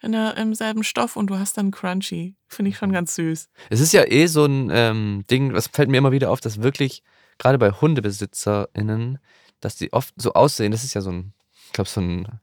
[0.00, 2.34] in der, im selben Stoff und du hast dann Crunchy.
[2.48, 3.48] Finde ich schon ganz süß.
[3.70, 6.62] Es ist ja eh so ein ähm, Ding, was fällt mir immer wieder auf, dass
[6.62, 7.02] wirklich,
[7.38, 9.18] gerade bei HundebesitzerInnen,
[9.60, 11.32] dass die oft so aussehen, das ist ja so ein,
[11.66, 12.40] ich glaube, so ein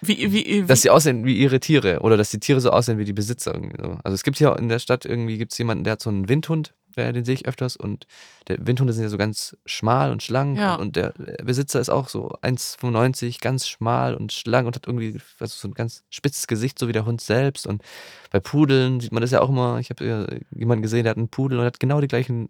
[0.00, 2.98] Wie, wie, wie, dass sie aussehen wie ihre Tiere oder dass die Tiere so aussehen
[2.98, 3.54] wie die Besitzer.
[3.54, 3.98] Irgendwie so.
[4.04, 6.74] Also es gibt hier in der Stadt irgendwie gibt's jemanden, der hat so einen Windhund,
[6.96, 8.06] der, den sehe ich öfters und
[8.48, 10.74] der Windhunde sind ja so ganz schmal und schlank Ja.
[10.76, 11.12] und, der
[11.44, 15.74] Besitzer ist auch so 1,95, ganz schmal und schlank und hat irgendwie also so ein
[15.74, 17.66] ganz spitzes Gesicht, so wie der Hund selbst.
[17.66, 17.82] Und
[18.30, 19.78] bei Pudeln sieht man das ja auch immer.
[19.78, 22.48] Ich habe jemanden gesehen, der hat einen Pudel und hat genau die gleichen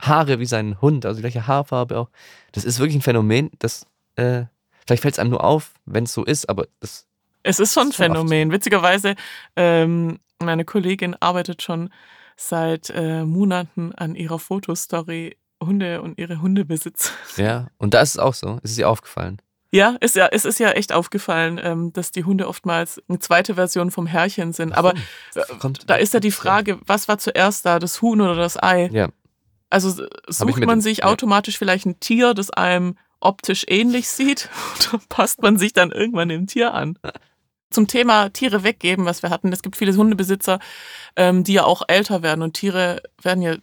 [0.00, 2.10] Haare wie sein Hund, also die gleiche Haarfarbe auch.
[2.52, 3.86] Das ist wirklich ein Phänomen, das
[4.16, 4.44] äh,
[4.88, 7.06] vielleicht fällt es einem nur auf, wenn es so ist, aber das
[7.42, 8.50] Es ist schon ein ist schon oft Phänomen.
[8.50, 9.16] Witzigerweise,
[9.54, 11.90] ähm, meine Kollegin arbeitet schon
[12.36, 17.10] seit äh, Monaten an ihrer Fotostory Hunde und ihre Hundebesitzer.
[17.36, 18.58] Ja, und da ist es auch so.
[18.62, 19.42] Ist es dir aufgefallen?
[19.70, 23.56] Ja, ist ja, es ist ja echt aufgefallen, ähm, dass die Hunde oftmals eine zweite
[23.56, 24.72] Version vom Herrchen sind.
[24.72, 24.94] Aber
[25.34, 25.42] äh,
[25.86, 28.88] da ist ja die Frage, was war zuerst da, das Huhn oder das Ei?
[28.92, 29.08] Ja.
[29.68, 31.04] Also sucht man sich ja.
[31.04, 34.48] automatisch vielleicht ein Tier, das einem optisch ähnlich sieht,
[34.92, 36.98] oder passt man sich dann irgendwann dem Tier an?
[37.70, 39.52] Zum Thema Tiere weggeben, was wir hatten.
[39.52, 40.58] Es gibt viele Hundebesitzer,
[41.16, 43.56] ähm, die ja auch älter werden und Tiere werden ja,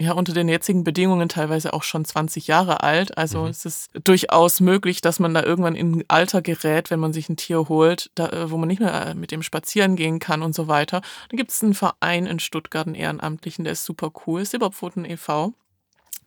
[0.00, 3.18] ja unter den jetzigen Bedingungen teilweise auch schon 20 Jahre alt.
[3.18, 3.48] Also Mhm.
[3.48, 7.28] es ist durchaus möglich, dass man da irgendwann in ein Alter gerät, wenn man sich
[7.28, 10.40] ein Tier holt, da, äh, wo man nicht mehr äh, mit dem spazieren gehen kann
[10.40, 11.02] und so weiter.
[11.28, 15.52] Da gibt es einen Verein in Stuttgart, einen Ehrenamtlichen, der ist super cool, Silberpfoten e.V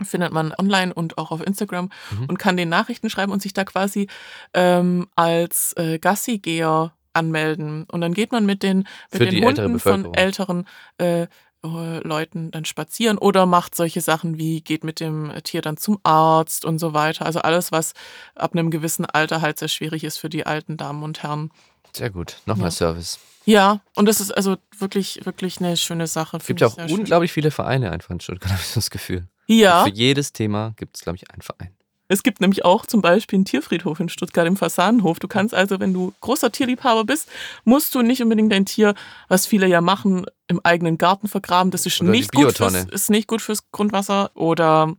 [0.01, 2.25] findet man online und auch auf Instagram Mhm.
[2.25, 4.07] und kann den Nachrichten schreiben und sich da quasi
[4.53, 7.85] ähm, als äh, Gassigeher anmelden.
[7.91, 11.27] Und dann geht man mit den, mit Für den Hunden von älteren äh,
[11.65, 16.65] Leuten dann spazieren oder macht solche Sachen wie geht mit dem Tier dann zum Arzt
[16.65, 17.25] und so weiter.
[17.25, 17.93] Also alles, was
[18.35, 21.51] ab einem gewissen Alter halt sehr schwierig ist für die alten Damen und Herren.
[21.95, 22.41] Sehr gut.
[22.45, 22.71] Nochmal Ja.
[22.71, 23.17] Service.
[23.45, 26.35] Ja, und das ist also wirklich, wirklich eine schöne Sache.
[26.37, 26.99] Es gibt ja auch sehr schön.
[26.99, 29.27] unglaublich viele Vereine einfach in Stuttgart, habe ich das Gefühl.
[29.47, 29.83] Ja.
[29.83, 31.75] Für jedes Thema gibt es, glaube ich, einen Verein.
[32.09, 35.19] Es gibt nämlich auch zum Beispiel einen Tierfriedhof in Stuttgart im Fasanenhof.
[35.19, 37.29] Du kannst also, wenn du großer Tierliebhaber bist,
[37.63, 38.93] musst du nicht unbedingt dein Tier,
[39.29, 41.71] was viele ja machen, im eigenen Garten vergraben.
[41.71, 44.31] Das ist, Oder nicht gut, fürs, ist nicht gut fürs Grundwasser.
[44.35, 44.93] Oder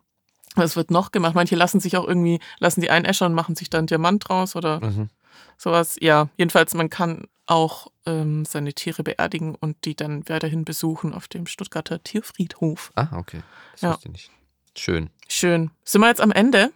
[0.56, 1.34] was wird noch gemacht?
[1.34, 4.80] Manche lassen sich auch irgendwie, lassen die einäschern und machen sich dann Diamant draus oder
[4.84, 5.10] Mhm.
[5.56, 5.96] Sowas.
[6.00, 11.28] Ja, jedenfalls, man kann auch ähm, seine Tiere beerdigen und die dann weiterhin besuchen auf
[11.28, 12.90] dem Stuttgarter Tierfriedhof.
[12.94, 13.42] Ah, okay.
[13.72, 13.90] Das Ja.
[13.92, 14.30] wusste ich nicht.
[14.76, 15.10] Schön.
[15.28, 15.70] Schön.
[15.84, 16.70] Sind wir jetzt am Ende?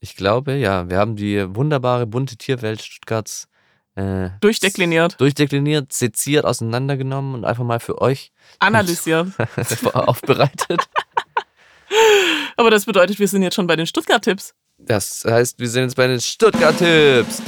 [0.00, 3.48] Ich glaube, ja, wir haben die wunderbare, bunte Tierwelt Stuttgarts
[3.96, 9.28] äh, Durchdekliniert, durchdekliniert, seziert, auseinandergenommen und einfach mal für euch analysiert.
[9.94, 10.82] aufbereitet.
[12.56, 14.54] Aber das bedeutet, wir sind jetzt schon bei den Stuttgart-Tipps.
[14.86, 17.42] Das heißt, wir sind jetzt bei den Stuttgart-Tipps.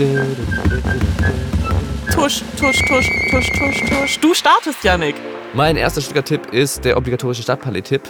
[2.11, 4.21] Tusch, tusch, tusch, tusch, tusch, tusch.
[4.21, 5.17] Du startest, Janik.
[5.53, 8.03] Mein erster Stuttgart-Tipp ist der obligatorische Stadtpalais-Tipp.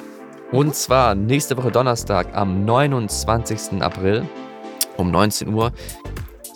[0.52, 3.82] Und zwar nächste Woche Donnerstag am 29.
[3.82, 4.28] April
[4.96, 5.72] um 19 Uhr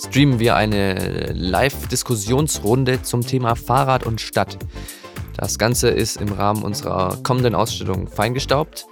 [0.06, 4.56] streamen wir eine Live-Diskussionsrunde zum Thema Fahrrad und Stadt.
[5.36, 8.86] Das Ganze ist im Rahmen unserer kommenden Ausstellung feingestaubt.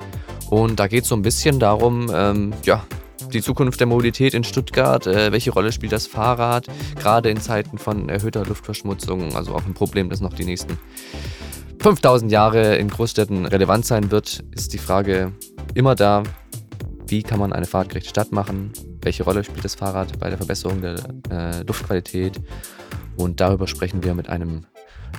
[0.50, 2.84] Und da geht es so ein bisschen darum, ähm, ja,
[3.32, 7.78] die Zukunft der Mobilität in Stuttgart, äh, welche Rolle spielt das Fahrrad, gerade in Zeiten
[7.78, 10.78] von erhöhter Luftverschmutzung, also auch ein Problem, das noch die nächsten
[11.80, 15.32] 5000 Jahre in Großstädten relevant sein wird, ist die Frage
[15.74, 16.22] immer da,
[17.06, 20.82] wie kann man eine fahrtgerechte Stadt machen, welche Rolle spielt das Fahrrad bei der Verbesserung
[20.82, 20.96] der
[21.30, 22.40] äh, Luftqualität?
[23.16, 24.66] Und darüber sprechen wir mit einem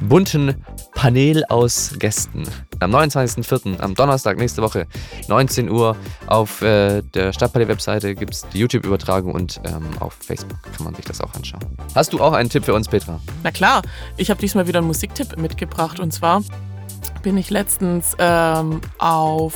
[0.02, 0.56] bunten
[0.94, 2.44] Panel aus Gästen.
[2.80, 4.88] Am 29.04., am Donnerstag nächste Woche,
[5.28, 5.96] 19 Uhr,
[6.28, 11.06] auf äh, der Stadtpalais-Webseite gibt es die YouTube-Übertragung und ähm, auf Facebook kann man sich
[11.06, 11.62] das auch anschauen.
[11.96, 13.20] Hast du auch einen Tipp für uns, Petra?
[13.44, 13.82] Na klar,
[14.18, 16.00] ich habe diesmal wieder einen Musiktipp mitgebracht.
[16.00, 16.42] Und zwar
[17.22, 19.54] bin ich letztens ähm, auf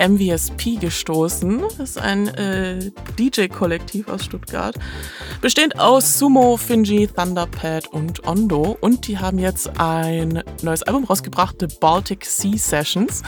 [0.00, 1.60] MVSP gestoßen.
[1.60, 4.74] Das ist ein äh, DJ-Kollektiv aus Stuttgart.
[5.40, 8.76] Bestehend aus Sumo, Finji, Thunderpad und Ondo.
[8.80, 13.22] Und die haben jetzt ein neues Album rausgebracht, The Baltic Sea Sessions.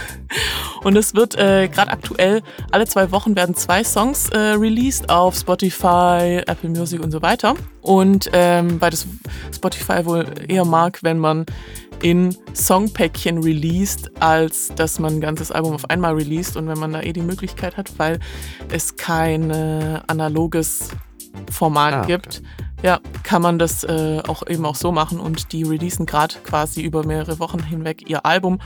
[0.83, 5.37] Und es wird äh, gerade aktuell, alle zwei Wochen werden zwei Songs äh, released auf
[5.37, 7.55] Spotify, Apple Music und so weiter.
[7.83, 9.07] Und ähm, weil das
[9.55, 11.47] Spotify wohl eher mag, wenn man
[12.03, 16.57] in Songpäckchen released, als dass man ein ganzes Album auf einmal released.
[16.57, 18.19] Und wenn man da eh die Möglichkeit hat, weil
[18.71, 20.91] es kein äh, analoges
[21.51, 22.13] Format Ah, okay.
[22.13, 22.43] gibt,
[22.83, 25.21] ja, kann man das äh, auch eben auch so machen.
[25.21, 28.59] Und die releasen gerade quasi über mehrere Wochen hinweg ihr Album.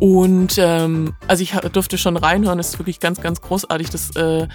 [0.00, 3.90] Und ähm, also ich durfte schon reinhören, es ist wirklich ganz, ganz großartig.
[3.90, 4.48] Das, äh,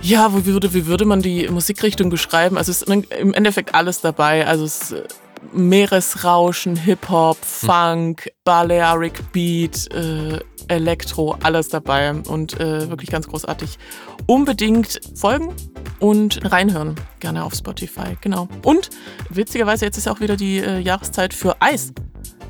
[0.00, 2.56] ja, wie würde, wie würde man die Musikrichtung beschreiben?
[2.56, 4.46] Also es ist im Endeffekt alles dabei.
[4.46, 5.02] Also es ist äh,
[5.52, 12.12] Meeresrauschen, Hip-Hop, Funk, Balearic Beat, äh, Elektro, alles dabei.
[12.12, 13.78] Und äh, wirklich ganz großartig.
[14.26, 15.52] Unbedingt folgen
[15.98, 16.94] und reinhören.
[17.20, 18.48] Gerne auf Spotify, genau.
[18.64, 18.90] Und
[19.28, 21.92] witzigerweise, jetzt ist auch wieder die äh, Jahreszeit für Eis.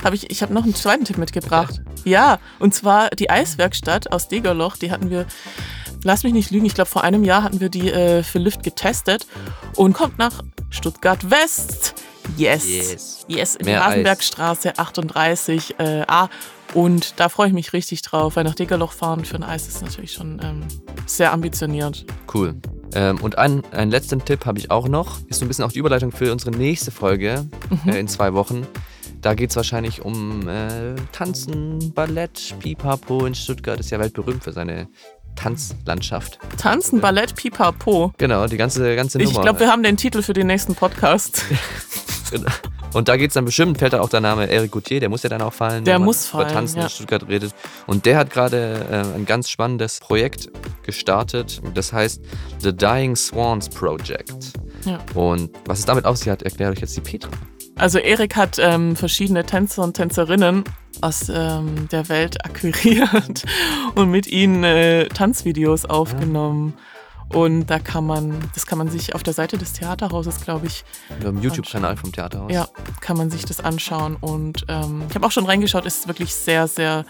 [0.05, 1.81] Hab ich ich habe noch einen zweiten Tipp mitgebracht.
[2.05, 4.76] Ja, und zwar die Eiswerkstatt aus Degerloch.
[4.76, 5.26] Die hatten wir,
[6.02, 8.62] lass mich nicht lügen, ich glaube vor einem Jahr hatten wir die äh, für Lift
[8.62, 9.26] getestet
[9.76, 11.94] und kommt nach Stuttgart West.
[12.37, 12.67] Yes.
[12.67, 13.27] Yes.
[13.29, 16.29] Yes, in der Hasenbergstraße 38 äh, A.
[16.75, 19.83] Und da freue ich mich richtig drauf, weil nach Degerloch fahren für ein Eis ist
[19.83, 20.63] natürlich schon ähm,
[21.07, 22.07] sehr ambitioniert.
[22.33, 22.55] Cool.
[22.95, 25.19] Ähm, und ein, einen letzten Tipp habe ich auch noch.
[25.29, 27.47] Ist so ein bisschen auch die Überleitung für unsere nächste Folge
[27.87, 28.67] äh, in zwei Wochen.
[29.21, 33.79] Da geht es wahrscheinlich um äh, Tanzen, Ballett, Pipapo in Stuttgart.
[33.79, 34.89] Ist ja weltberühmt für seine
[35.37, 36.39] Tanzlandschaft.
[36.59, 38.13] Tanzen, Ballett, Pipapo.
[38.19, 39.31] Genau, die ganze, ganze Nummer.
[39.31, 41.45] Ich glaube, wir haben den Titel für den nächsten Podcast.
[42.92, 45.23] Und da geht es dann bestimmt, fällt da auch der Name Eric Gauthier, der muss
[45.23, 45.85] ja dann auch fallen.
[45.85, 46.85] Der wenn man muss fallen, Über Tanzen ja.
[46.85, 47.55] in Stuttgart redet.
[47.87, 50.51] Und der hat gerade äh, ein ganz spannendes Projekt
[50.83, 51.61] gestartet.
[51.75, 52.21] Das heißt
[52.61, 54.35] The Dying Swans Project.
[54.85, 54.99] Ja.
[55.14, 57.31] Und was es damit auf sich hat, erklärt euch jetzt die Petra.
[57.77, 60.64] Also Erik hat ähm, verschiedene Tänzer und Tänzerinnen
[61.01, 63.45] aus ähm, der Welt akquiriert
[63.95, 66.75] und mit ihnen äh, Tanzvideos aufgenommen.
[67.33, 70.85] Und da kann man, das kann man sich auf der Seite des Theaterhauses, glaube ich,
[71.25, 72.53] Im YouTube-Kanal vom Theaterhaus.
[72.53, 72.68] ja,
[73.01, 74.16] kann man sich das anschauen.
[74.21, 77.05] Und ähm, ich habe auch schon reingeschaut, ist wirklich sehr, sehr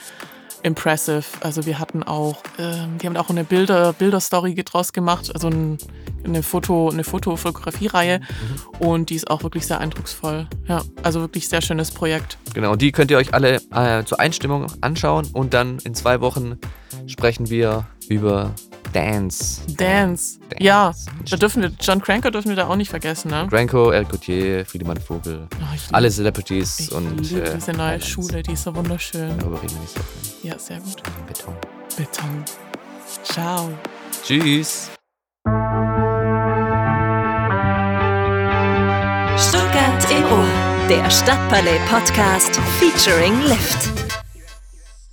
[0.62, 1.24] impressive.
[1.40, 5.78] Also wir hatten auch, ähm, die haben auch eine Bilder, Bilderstory draus gemacht, also ein,
[6.24, 8.20] eine Foto, eine Foto-Fotografie-Reihe
[8.78, 10.46] und die ist auch wirklich sehr eindrucksvoll.
[10.68, 12.38] Ja, also wirklich sehr schönes Projekt.
[12.54, 16.58] Genau, die könnt ihr euch alle äh, zur Einstimmung anschauen und dann in zwei Wochen
[17.06, 18.54] sprechen wir über
[18.92, 19.62] Dance.
[19.66, 20.38] Dance.
[20.38, 20.38] Dance.
[20.58, 20.92] Ja,
[21.30, 23.48] da dürfen wir, John Cranker dürfen wir da auch nicht vergessen, ne?
[23.50, 28.08] Ranko, El Coutier, Friedemann Vogel, Oh, alle Celebrities ich und liebe äh, diese neue Highlights.
[28.08, 29.38] Schule, die ist so wunderschön.
[29.38, 30.00] Darüber reden wir nicht so
[30.40, 30.50] viel.
[30.50, 31.02] Ja, sehr gut.
[31.26, 31.54] Beton.
[31.96, 32.44] Beton.
[33.24, 33.70] Ciao.
[34.24, 34.90] Tschüss.
[39.36, 40.46] Stuttgart im Ohr.
[40.88, 43.88] Der Stadtpalais Podcast featuring Lift.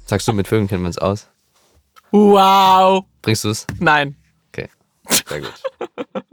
[0.06, 1.28] Sagst du, mit Vögeln kennen wir uns aus?
[2.12, 3.06] Wow.
[3.22, 3.67] Bringst du es?
[3.80, 4.15] Nein.
[4.52, 4.69] Okay,
[5.28, 5.54] sehr gut.